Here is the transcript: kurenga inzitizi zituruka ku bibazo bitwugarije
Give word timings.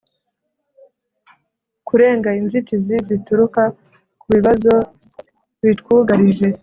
kurenga 1.87 2.29
inzitizi 2.41 2.95
zituruka 3.07 3.61
ku 4.19 4.25
bibazo 4.35 4.73
bitwugarije 5.63 6.47